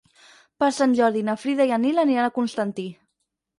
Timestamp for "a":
2.33-2.35